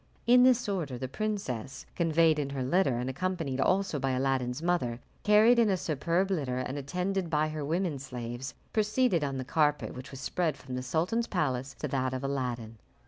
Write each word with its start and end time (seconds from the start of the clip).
In 0.25 0.41
this 0.41 0.67
order 0.67 0.97
the 0.97 1.07
princess, 1.07 1.85
conveyed 1.95 2.39
in 2.39 2.49
her 2.49 2.63
litter, 2.63 2.97
and 2.97 3.07
accompanied 3.07 3.61
also 3.61 3.99
by 3.99 4.09
Aladdin's 4.13 4.59
mother, 4.63 4.99
carried 5.21 5.59
in 5.59 5.69
a 5.69 5.77
superb 5.77 6.31
litter 6.31 6.57
and 6.57 6.75
attended 6.75 7.29
by 7.29 7.49
her 7.49 7.63
women 7.63 7.99
slaves, 7.99 8.55
proceeded 8.73 9.23
on 9.23 9.37
the 9.37 9.45
carpet 9.45 9.93
which 9.93 10.09
was 10.09 10.19
spread 10.19 10.57
from 10.57 10.73
the 10.73 10.81
sultan's 10.81 11.27
palace 11.27 11.75
to 11.75 11.87
that 11.87 12.15
of 12.15 12.23
Aladdin. 12.23 12.79